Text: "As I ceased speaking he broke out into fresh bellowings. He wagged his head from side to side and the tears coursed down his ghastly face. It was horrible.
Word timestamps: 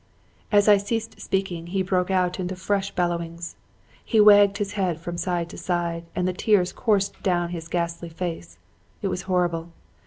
"As 0.51 0.67
I 0.67 0.77
ceased 0.77 1.21
speaking 1.21 1.67
he 1.67 1.83
broke 1.83 2.09
out 2.09 2.39
into 2.39 2.55
fresh 2.55 2.89
bellowings. 2.89 3.55
He 4.03 4.19
wagged 4.19 4.57
his 4.57 4.71
head 4.73 4.99
from 4.99 5.15
side 5.15 5.47
to 5.51 5.59
side 5.59 6.05
and 6.15 6.27
the 6.27 6.33
tears 6.33 6.73
coursed 6.73 7.21
down 7.21 7.49
his 7.49 7.67
ghastly 7.67 8.09
face. 8.09 8.57
It 9.03 9.09
was 9.09 9.21
horrible. 9.29 9.69